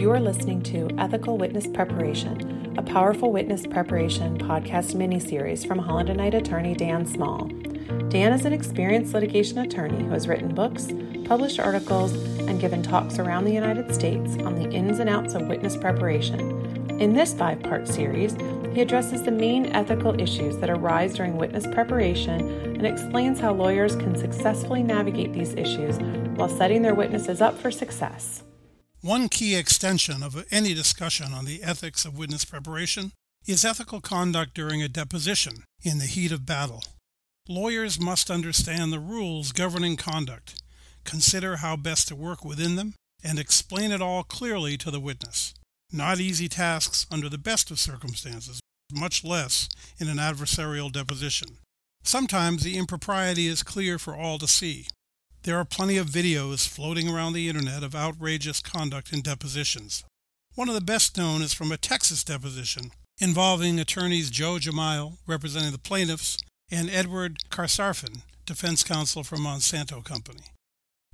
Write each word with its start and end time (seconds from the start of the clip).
You 0.00 0.10
are 0.12 0.18
listening 0.18 0.62
to 0.62 0.88
Ethical 0.96 1.36
Witness 1.36 1.66
Preparation, 1.66 2.74
a 2.78 2.82
powerful 2.82 3.32
witness 3.32 3.66
preparation 3.66 4.38
podcast 4.38 4.94
mini-series 4.94 5.62
from 5.62 5.78
Holland 5.78 6.08
and 6.08 6.16
Knight 6.16 6.32
attorney 6.32 6.74
Dan 6.74 7.04
Small. 7.04 7.44
Dan 8.08 8.32
is 8.32 8.46
an 8.46 8.54
experienced 8.54 9.12
litigation 9.12 9.58
attorney 9.58 10.02
who 10.02 10.08
has 10.12 10.26
written 10.26 10.54
books, 10.54 10.88
published 11.26 11.60
articles, 11.60 12.14
and 12.48 12.58
given 12.58 12.82
talks 12.82 13.18
around 13.18 13.44
the 13.44 13.52
United 13.52 13.94
States 13.94 14.38
on 14.38 14.54
the 14.54 14.70
ins 14.70 15.00
and 15.00 15.10
outs 15.10 15.34
of 15.34 15.48
witness 15.48 15.76
preparation. 15.76 16.98
In 16.98 17.12
this 17.12 17.34
five 17.34 17.62
part 17.62 17.86
series, 17.86 18.34
he 18.72 18.80
addresses 18.80 19.22
the 19.22 19.30
main 19.30 19.66
ethical 19.66 20.18
issues 20.18 20.56
that 20.60 20.70
arise 20.70 21.12
during 21.12 21.36
witness 21.36 21.66
preparation 21.66 22.40
and 22.40 22.86
explains 22.86 23.38
how 23.38 23.52
lawyers 23.52 23.96
can 23.96 24.16
successfully 24.16 24.82
navigate 24.82 25.34
these 25.34 25.52
issues 25.56 25.98
while 26.38 26.48
setting 26.48 26.80
their 26.80 26.94
witnesses 26.94 27.42
up 27.42 27.58
for 27.58 27.70
success. 27.70 28.44
One 29.02 29.30
key 29.30 29.54
extension 29.54 30.22
of 30.22 30.44
any 30.50 30.74
discussion 30.74 31.32
on 31.32 31.46
the 31.46 31.62
ethics 31.62 32.04
of 32.04 32.18
witness 32.18 32.44
preparation 32.44 33.12
is 33.46 33.64
ethical 33.64 34.02
conduct 34.02 34.52
during 34.52 34.82
a 34.82 34.88
deposition 34.88 35.64
in 35.82 35.96
the 35.98 36.04
heat 36.04 36.32
of 36.32 36.44
battle. 36.44 36.84
Lawyers 37.48 37.98
must 37.98 38.30
understand 38.30 38.92
the 38.92 38.98
rules 38.98 39.52
governing 39.52 39.96
conduct, 39.96 40.62
consider 41.04 41.56
how 41.56 41.76
best 41.76 42.08
to 42.08 42.14
work 42.14 42.44
within 42.44 42.76
them, 42.76 42.92
and 43.24 43.38
explain 43.38 43.90
it 43.90 44.02
all 44.02 44.22
clearly 44.22 44.76
to 44.76 44.90
the 44.90 45.00
witness. 45.00 45.54
Not 45.90 46.20
easy 46.20 46.48
tasks 46.48 47.06
under 47.10 47.30
the 47.30 47.38
best 47.38 47.70
of 47.70 47.80
circumstances, 47.80 48.60
much 48.92 49.24
less 49.24 49.70
in 49.98 50.08
an 50.08 50.18
adversarial 50.18 50.92
deposition. 50.92 51.56
Sometimes 52.02 52.62
the 52.62 52.76
impropriety 52.76 53.46
is 53.46 53.62
clear 53.62 53.98
for 53.98 54.14
all 54.14 54.38
to 54.38 54.46
see. 54.46 54.88
There 55.42 55.56
are 55.56 55.64
plenty 55.64 55.96
of 55.96 56.08
videos 56.08 56.68
floating 56.68 57.08
around 57.08 57.32
the 57.32 57.48
internet 57.48 57.82
of 57.82 57.94
outrageous 57.94 58.60
conduct 58.60 59.12
in 59.12 59.22
depositions. 59.22 60.04
One 60.54 60.68
of 60.68 60.74
the 60.74 60.82
best 60.82 61.16
known 61.16 61.40
is 61.40 61.54
from 61.54 61.72
a 61.72 61.78
Texas 61.78 62.22
deposition 62.22 62.90
involving 63.20 63.78
attorneys 63.78 64.30
Joe 64.30 64.58
Jamail, 64.58 65.18
representing 65.26 65.72
the 65.72 65.78
plaintiffs, 65.78 66.38
and 66.70 66.88
Edward 66.88 67.38
Carstarphen, 67.50 68.22
defense 68.46 68.82
counsel 68.82 69.22
for 69.22 69.36
Monsanto 69.36 70.02
Company. 70.04 70.44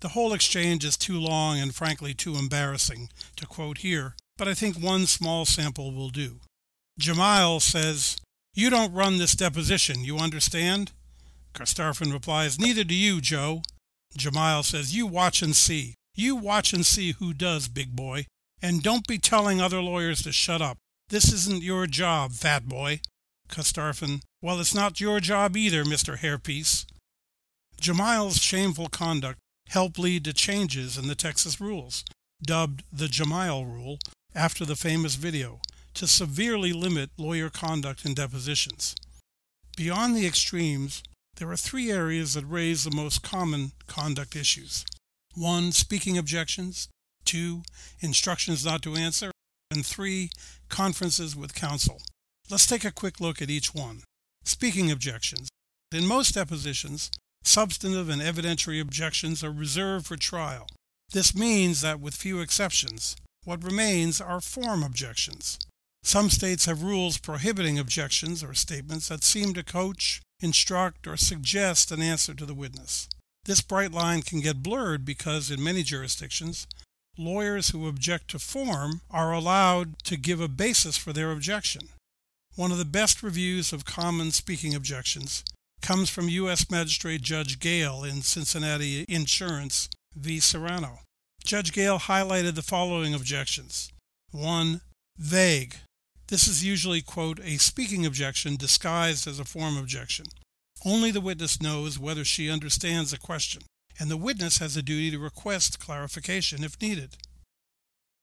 The 0.00 0.08
whole 0.08 0.34
exchange 0.34 0.84
is 0.84 0.96
too 0.96 1.18
long 1.18 1.58
and 1.58 1.74
frankly 1.74 2.12
too 2.12 2.36
embarrassing 2.36 3.08
to 3.36 3.46
quote 3.46 3.78
here, 3.78 4.14
but 4.36 4.48
I 4.48 4.54
think 4.54 4.76
one 4.76 5.06
small 5.06 5.46
sample 5.46 5.92
will 5.92 6.10
do. 6.10 6.40
Jamail 7.00 7.60
says, 7.60 8.18
You 8.54 8.68
don't 8.70 8.92
run 8.92 9.18
this 9.18 9.34
deposition, 9.34 10.04
you 10.04 10.18
understand? 10.18 10.92
Carstarphen 11.54 12.12
replies, 12.12 12.58
Neither 12.58 12.84
do 12.84 12.94
you, 12.94 13.20
Joe. 13.20 13.62
Jamail 14.16 14.64
says, 14.64 14.96
You 14.96 15.06
watch 15.06 15.42
and 15.42 15.54
see. 15.54 15.94
You 16.14 16.36
watch 16.36 16.72
and 16.72 16.86
see 16.86 17.12
who 17.12 17.34
does, 17.34 17.68
big 17.68 17.94
boy. 17.96 18.26
And 18.62 18.82
don't 18.82 19.06
be 19.06 19.18
telling 19.18 19.60
other 19.60 19.80
lawyers 19.80 20.22
to 20.22 20.32
shut 20.32 20.62
up. 20.62 20.78
This 21.08 21.32
isn't 21.32 21.62
your 21.62 21.86
job, 21.86 22.32
fat 22.32 22.66
boy. 22.66 23.00
Carstarphen, 23.48 24.22
Well, 24.40 24.60
it's 24.60 24.74
not 24.74 25.00
your 25.00 25.20
job 25.20 25.56
either, 25.56 25.84
Mr. 25.84 26.18
Hairpiece. 26.18 26.86
Jamail's 27.80 28.40
shameful 28.40 28.88
conduct 28.88 29.38
helped 29.68 29.98
lead 29.98 30.24
to 30.24 30.32
changes 30.32 30.96
in 30.96 31.08
the 31.08 31.14
Texas 31.14 31.60
rules, 31.60 32.04
dubbed 32.42 32.84
the 32.92 33.06
Jamail 33.06 33.64
Rule, 33.64 33.98
after 34.34 34.64
the 34.64 34.76
famous 34.76 35.14
video 35.14 35.60
to 35.94 36.06
severely 36.06 36.72
limit 36.72 37.10
lawyer 37.16 37.50
conduct 37.50 38.04
in 38.04 38.14
depositions. 38.14 38.94
Beyond 39.76 40.16
the 40.16 40.26
extremes, 40.26 41.02
there 41.36 41.50
are 41.50 41.56
three 41.56 41.90
areas 41.90 42.34
that 42.34 42.44
raise 42.44 42.84
the 42.84 42.94
most 42.94 43.22
common 43.22 43.72
conduct 43.86 44.36
issues. 44.36 44.84
One, 45.34 45.72
speaking 45.72 46.16
objections. 46.16 46.88
Two, 47.24 47.62
instructions 48.00 48.64
not 48.64 48.82
to 48.82 48.94
answer. 48.94 49.30
And 49.70 49.84
three, 49.84 50.30
conferences 50.68 51.34
with 51.34 51.54
counsel. 51.54 52.00
Let's 52.50 52.66
take 52.66 52.84
a 52.84 52.92
quick 52.92 53.20
look 53.20 53.40
at 53.42 53.50
each 53.50 53.74
one. 53.74 54.02
Speaking 54.44 54.90
objections. 54.90 55.48
In 55.90 56.06
most 56.06 56.34
depositions, 56.34 57.10
substantive 57.42 58.08
and 58.08 58.20
evidentiary 58.20 58.80
objections 58.80 59.42
are 59.42 59.50
reserved 59.50 60.06
for 60.06 60.16
trial. 60.16 60.66
This 61.12 61.34
means 61.34 61.80
that, 61.80 62.00
with 62.00 62.14
few 62.14 62.40
exceptions, 62.40 63.16
what 63.44 63.64
remains 63.64 64.20
are 64.20 64.40
form 64.40 64.82
objections. 64.82 65.58
Some 66.02 66.28
states 66.28 66.66
have 66.66 66.82
rules 66.82 67.18
prohibiting 67.18 67.78
objections 67.78 68.44
or 68.44 68.54
statements 68.54 69.08
that 69.08 69.24
seem 69.24 69.54
to 69.54 69.62
coach, 69.62 70.20
instruct, 70.40 71.06
or 71.06 71.16
suggest 71.16 71.90
an 71.90 72.02
answer 72.02 72.34
to 72.34 72.46
the 72.46 72.54
witness. 72.54 73.08
This 73.44 73.60
bright 73.60 73.92
line 73.92 74.22
can 74.22 74.40
get 74.40 74.62
blurred 74.62 75.04
because, 75.04 75.50
in 75.50 75.62
many 75.62 75.82
jurisdictions, 75.82 76.66
lawyers 77.18 77.70
who 77.70 77.86
object 77.86 78.28
to 78.30 78.38
form 78.38 79.02
are 79.10 79.32
allowed 79.32 80.02
to 80.04 80.16
give 80.16 80.40
a 80.40 80.48
basis 80.48 80.96
for 80.96 81.12
their 81.12 81.30
objection. 81.30 81.88
One 82.56 82.72
of 82.72 82.78
the 82.78 82.84
best 82.84 83.22
reviews 83.22 83.72
of 83.72 83.84
common 83.84 84.30
speaking 84.30 84.74
objections 84.74 85.44
comes 85.82 86.08
from 86.08 86.28
U.S. 86.28 86.70
Magistrate 86.70 87.20
Judge 87.20 87.58
Gale 87.58 88.04
in 88.04 88.22
Cincinnati 88.22 89.04
Insurance 89.08 89.88
v. 90.16 90.40
Serrano. 90.40 91.00
Judge 91.44 91.72
Gale 91.72 91.98
highlighted 91.98 92.54
the 92.54 92.62
following 92.62 93.12
objections. 93.12 93.92
1. 94.30 94.80
Vague. 95.18 95.76
This 96.28 96.48
is 96.48 96.64
usually, 96.64 97.02
quote, 97.02 97.38
a 97.40 97.58
speaking 97.58 98.06
objection 98.06 98.56
disguised 98.56 99.26
as 99.26 99.38
a 99.38 99.44
form 99.44 99.76
objection. 99.76 100.26
Only 100.84 101.10
the 101.10 101.20
witness 101.20 101.60
knows 101.60 101.98
whether 101.98 102.24
she 102.24 102.50
understands 102.50 103.10
the 103.10 103.18
question, 103.18 103.62
and 103.98 104.10
the 104.10 104.16
witness 104.16 104.58
has 104.58 104.76
a 104.76 104.82
duty 104.82 105.10
to 105.10 105.18
request 105.18 105.80
clarification 105.80 106.64
if 106.64 106.80
needed. 106.80 107.16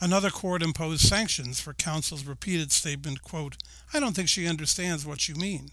Another 0.00 0.30
court 0.30 0.62
imposed 0.62 1.02
sanctions 1.02 1.60
for 1.60 1.74
counsel's 1.74 2.24
repeated 2.24 2.72
statement, 2.72 3.22
quote, 3.22 3.56
I 3.94 4.00
don't 4.00 4.14
think 4.14 4.28
she 4.28 4.48
understands 4.48 5.06
what 5.06 5.28
you 5.28 5.34
mean. 5.34 5.68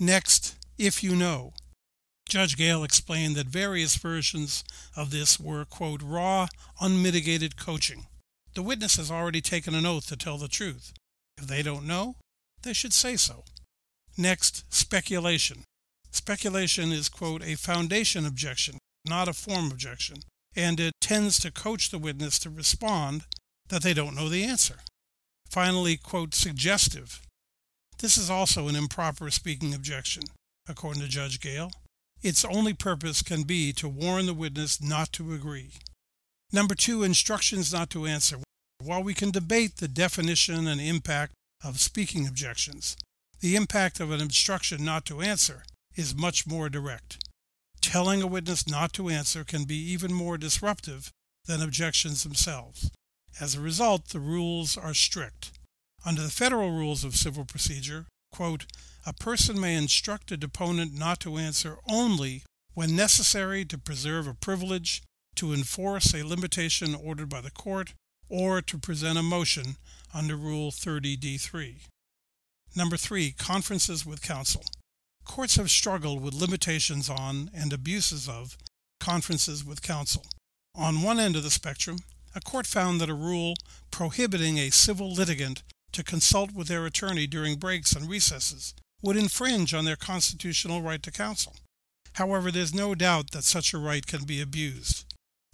Next, 0.00 0.56
if 0.78 1.02
you 1.02 1.14
know. 1.14 1.52
Judge 2.28 2.56
Gale 2.56 2.82
explained 2.82 3.36
that 3.36 3.46
various 3.46 3.94
versions 3.96 4.64
of 4.96 5.10
this 5.10 5.38
were, 5.38 5.64
quote, 5.64 6.02
raw, 6.02 6.48
unmitigated 6.80 7.56
coaching. 7.56 8.06
The 8.54 8.62
witness 8.62 8.96
has 8.96 9.12
already 9.12 9.40
taken 9.40 9.74
an 9.74 9.86
oath 9.86 10.08
to 10.08 10.16
tell 10.16 10.38
the 10.38 10.48
truth. 10.48 10.92
If 11.38 11.46
they 11.46 11.62
don't 11.62 11.86
know, 11.86 12.16
they 12.62 12.72
should 12.72 12.92
say 12.92 13.16
so. 13.16 13.44
Next, 14.16 14.64
speculation. 14.72 15.64
Speculation 16.10 16.92
is, 16.92 17.08
quote, 17.08 17.42
a 17.44 17.56
foundation 17.56 18.24
objection, 18.24 18.78
not 19.04 19.28
a 19.28 19.34
form 19.34 19.70
objection, 19.70 20.18
and 20.54 20.80
it 20.80 20.94
tends 21.00 21.38
to 21.40 21.52
coach 21.52 21.90
the 21.90 21.98
witness 21.98 22.38
to 22.40 22.50
respond 22.50 23.24
that 23.68 23.82
they 23.82 23.92
don't 23.92 24.14
know 24.14 24.28
the 24.28 24.44
answer. 24.44 24.76
Finally, 25.50 25.98
quote, 25.98 26.34
suggestive. 26.34 27.20
This 27.98 28.16
is 28.16 28.30
also 28.30 28.68
an 28.68 28.76
improper 28.76 29.30
speaking 29.30 29.74
objection, 29.74 30.24
according 30.68 31.02
to 31.02 31.08
Judge 31.08 31.40
Gale. 31.40 31.70
Its 32.22 32.44
only 32.44 32.72
purpose 32.72 33.22
can 33.22 33.42
be 33.42 33.72
to 33.74 33.88
warn 33.88 34.26
the 34.26 34.34
witness 34.34 34.82
not 34.82 35.12
to 35.12 35.34
agree. 35.34 35.72
Number 36.52 36.74
two, 36.74 37.02
instructions 37.02 37.72
not 37.72 37.90
to 37.90 38.06
answer. 38.06 38.38
While 38.86 39.02
we 39.02 39.14
can 39.14 39.32
debate 39.32 39.78
the 39.78 39.88
definition 39.88 40.68
and 40.68 40.80
impact 40.80 41.32
of 41.64 41.80
speaking 41.80 42.28
objections, 42.28 42.96
the 43.40 43.56
impact 43.56 43.98
of 43.98 44.12
an 44.12 44.20
instruction 44.20 44.84
not 44.84 45.04
to 45.06 45.22
answer 45.22 45.64
is 45.96 46.14
much 46.14 46.46
more 46.46 46.68
direct. 46.68 47.18
Telling 47.80 48.22
a 48.22 48.28
witness 48.28 48.68
not 48.68 48.92
to 48.92 49.08
answer 49.08 49.42
can 49.42 49.64
be 49.64 49.74
even 49.74 50.12
more 50.12 50.38
disruptive 50.38 51.10
than 51.46 51.60
objections 51.60 52.22
themselves. 52.22 52.92
As 53.40 53.56
a 53.56 53.60
result, 53.60 54.10
the 54.10 54.20
rules 54.20 54.76
are 54.76 54.94
strict. 54.94 55.50
Under 56.04 56.22
the 56.22 56.30
Federal 56.30 56.70
Rules 56.70 57.02
of 57.02 57.16
Civil 57.16 57.44
Procedure, 57.44 58.06
quote, 58.30 58.66
a 59.04 59.12
person 59.12 59.60
may 59.60 59.74
instruct 59.74 60.30
a 60.30 60.36
deponent 60.36 60.96
not 60.96 61.18
to 61.20 61.38
answer 61.38 61.78
only 61.88 62.44
when 62.74 62.94
necessary 62.94 63.64
to 63.64 63.78
preserve 63.78 64.28
a 64.28 64.34
privilege, 64.34 65.02
to 65.34 65.52
enforce 65.52 66.14
a 66.14 66.24
limitation 66.24 66.94
ordered 66.94 67.28
by 67.28 67.40
the 67.40 67.50
court, 67.50 67.92
or 68.28 68.62
to 68.62 68.78
present 68.78 69.18
a 69.18 69.22
motion 69.22 69.76
under 70.14 70.36
Rule 70.36 70.70
30d3. 70.70 71.76
Number 72.74 72.96
three, 72.96 73.32
conferences 73.32 74.04
with 74.04 74.22
counsel. 74.22 74.64
Courts 75.24 75.56
have 75.56 75.70
struggled 75.70 76.22
with 76.22 76.34
limitations 76.34 77.10
on 77.10 77.50
and 77.54 77.72
abuses 77.72 78.28
of 78.28 78.56
conferences 79.00 79.64
with 79.64 79.82
counsel. 79.82 80.24
On 80.74 81.02
one 81.02 81.18
end 81.18 81.36
of 81.36 81.42
the 81.42 81.50
spectrum, 81.50 81.98
a 82.34 82.40
court 82.40 82.66
found 82.66 83.00
that 83.00 83.08
a 83.08 83.14
rule 83.14 83.54
prohibiting 83.90 84.58
a 84.58 84.70
civil 84.70 85.10
litigant 85.12 85.62
to 85.92 86.04
consult 86.04 86.52
with 86.52 86.68
their 86.68 86.84
attorney 86.84 87.26
during 87.26 87.56
breaks 87.56 87.92
and 87.92 88.08
recesses 88.08 88.74
would 89.02 89.16
infringe 89.16 89.72
on 89.72 89.84
their 89.84 89.96
constitutional 89.96 90.82
right 90.82 91.02
to 91.02 91.10
counsel. 91.10 91.54
However, 92.14 92.50
there's 92.50 92.74
no 92.74 92.94
doubt 92.94 93.30
that 93.30 93.44
such 93.44 93.72
a 93.72 93.78
right 93.78 94.06
can 94.06 94.24
be 94.24 94.40
abused. 94.40 95.04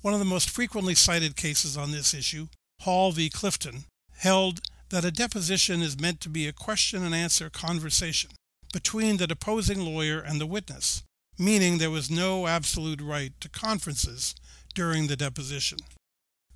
One 0.00 0.14
of 0.14 0.20
the 0.20 0.26
most 0.26 0.50
frequently 0.50 0.94
cited 0.94 1.36
cases 1.36 1.76
on 1.76 1.92
this 1.92 2.14
issue, 2.14 2.48
Hall 2.82 3.12
v. 3.12 3.30
Clifton, 3.30 3.84
held 4.18 4.60
that 4.90 5.04
a 5.04 5.12
deposition 5.12 5.82
is 5.82 6.00
meant 6.00 6.20
to 6.20 6.28
be 6.28 6.48
a 6.48 6.52
question 6.52 7.04
and 7.04 7.14
answer 7.14 7.48
conversation 7.48 8.30
between 8.72 9.18
the 9.18 9.26
deposing 9.28 9.80
lawyer 9.80 10.18
and 10.18 10.40
the 10.40 10.46
witness, 10.46 11.04
meaning 11.38 11.78
there 11.78 11.90
was 11.90 12.10
no 12.10 12.48
absolute 12.48 13.00
right 13.00 13.32
to 13.40 13.48
conferences 13.48 14.34
during 14.74 15.06
the 15.06 15.16
deposition. 15.16 15.78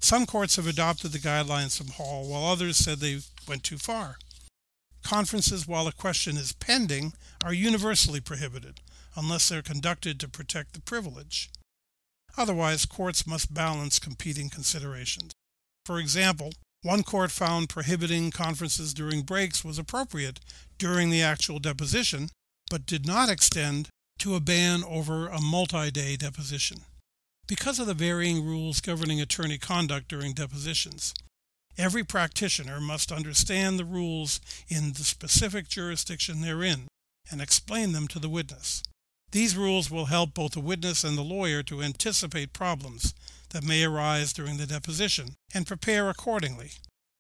Some 0.01 0.27
courts 0.27 0.57
have 0.57 0.67
adopted 0.67 1.13
the 1.13 1.19
guidelines 1.19 1.79
from 1.79 1.89
Hall, 1.89 2.29
while 2.29 2.45
others 2.45 2.77
said 2.77 2.99
they 2.99 3.21
went 3.47 3.63
too 3.63 3.79
far. 3.79 4.17
Conferences, 5.05 5.69
while 5.69 5.87
a 5.87 5.93
question 5.93 6.37
is 6.37 6.53
pending, 6.53 7.13
are 7.45 7.55
universally 7.55 8.21
prohibited 8.21 8.81
unless 9.15 9.49
they're 9.49 9.63
conducted 9.63 10.19
to 10.19 10.29
protect 10.29 10.73
the 10.73 10.81
privilege. 10.81 11.51
Otherwise, 12.37 12.85
courts 12.85 13.29
must 13.29 13.55
balance 13.55 14.01
competing 14.01 14.51
considerations. 14.51 15.36
For 15.87 16.01
example, 16.01 16.53
one 16.83 17.05
court 17.05 17.31
found 17.31 17.69
prohibiting 17.69 18.33
conferences 18.33 18.93
during 18.93 19.23
breaks 19.23 19.65
was 19.65 19.79
appropriate 19.79 20.41
during 20.79 21.11
the 21.11 21.23
actual 21.23 21.61
deposition, 21.61 22.29
but 22.69 22.87
did 22.87 23.07
not 23.07 23.29
extend 23.29 23.89
to 24.19 24.35
a 24.35 24.41
ban 24.41 24.83
over 24.83 25.29
a 25.29 25.41
multi 25.41 25.93
day 25.93 26.17
deposition. 26.17 26.79
Because 27.47 27.79
of 27.79 27.87
the 27.87 27.95
varying 27.95 28.45
rules 28.45 28.81
governing 28.81 29.21
attorney 29.21 29.59
conduct 29.59 30.09
during 30.09 30.33
depositions, 30.33 31.15
every 31.79 32.03
practitioner 32.03 32.81
must 32.81 33.13
understand 33.13 33.79
the 33.79 33.85
rules 33.85 34.41
in 34.69 34.95
the 34.95 35.05
specific 35.05 35.69
jurisdiction 35.69 36.41
they're 36.41 36.65
in 36.65 36.89
and 37.31 37.41
explain 37.41 37.93
them 37.93 38.09
to 38.09 38.19
the 38.19 38.29
witness. 38.29 38.83
These 39.31 39.57
rules 39.57 39.89
will 39.89 40.07
help 40.07 40.35
both 40.35 40.53
the 40.55 40.61
witness 40.61 41.05
and 41.05 41.17
the 41.17 41.23
lawyer 41.23 41.63
to 41.63 41.81
anticipate 41.81 42.53
problems 42.53 43.15
that 43.51 43.65
may 43.65 43.85
arise 43.85 44.33
during 44.33 44.57
the 44.57 44.67
deposition 44.67 45.37
and 45.55 45.67
prepare 45.67 46.09
accordingly. 46.09 46.73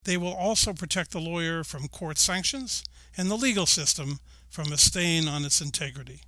They 0.04 0.16
will 0.16 0.34
also 0.34 0.72
protect 0.72 1.10
the 1.10 1.20
lawyer 1.20 1.64
from 1.64 1.88
court 1.88 2.18
sanctions 2.18 2.84
and 3.16 3.30
the 3.30 3.36
legal 3.36 3.66
system 3.66 4.20
from 4.48 4.72
a 4.72 4.78
stain 4.78 5.26
on 5.26 5.44
its 5.44 5.60
integrity. 5.60 6.20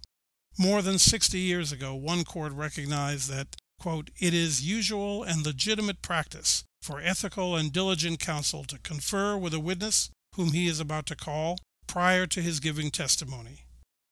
More 0.58 0.82
than 0.82 0.98
60 0.98 1.38
years 1.38 1.70
ago, 1.70 1.94
one 1.94 2.24
court 2.24 2.52
recognized 2.52 3.30
that, 3.30 3.54
quote, 3.78 4.10
it 4.18 4.34
is 4.34 4.68
usual 4.68 5.22
and 5.22 5.46
legitimate 5.46 6.02
practice 6.02 6.64
for 6.82 7.00
ethical 7.00 7.56
and 7.56 7.72
diligent 7.72 8.18
counsel 8.18 8.64
to 8.64 8.78
confer 8.80 9.36
with 9.36 9.54
a 9.54 9.60
witness 9.60 10.10
whom 10.34 10.52
he 10.52 10.66
is 10.66 10.80
about 10.80 11.06
to 11.06 11.16
call 11.16 11.58
prior 11.86 12.26
to 12.26 12.42
his 12.42 12.60
giving 12.60 12.90
testimony. 12.90 13.60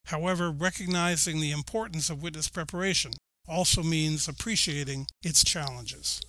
However, 0.06 0.50
recognizing 0.52 1.40
the 1.40 1.50
importance 1.50 2.08
of 2.08 2.22
witness 2.22 2.48
preparation 2.48 3.12
also 3.48 3.82
means 3.82 4.28
appreciating 4.28 5.06
its 5.22 5.44
challenges. 5.44 6.20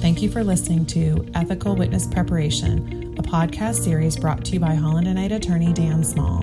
Thank 0.00 0.22
you 0.22 0.30
for 0.30 0.44
listening 0.44 0.86
to 0.86 1.28
Ethical 1.34 1.74
Witness 1.74 2.06
Preparation, 2.06 3.14
a 3.18 3.22
podcast 3.22 3.82
series 3.82 4.16
brought 4.16 4.44
to 4.44 4.52
you 4.52 4.60
by 4.60 4.74
Holland 4.74 5.08
and 5.08 5.16
Knight 5.16 5.32
attorney 5.32 5.72
Dan 5.72 6.04
Small. 6.04 6.42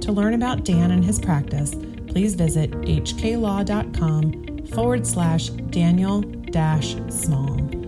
To 0.00 0.12
learn 0.12 0.34
about 0.34 0.64
Dan 0.64 0.92
and 0.92 1.04
his 1.04 1.18
practice, 1.18 1.74
please 2.06 2.34
visit 2.34 2.70
hklaw.com 2.70 4.66
forward 4.68 5.06
slash 5.06 5.48
Daniel 5.48 6.22
dash 6.22 6.96
small. 7.08 7.81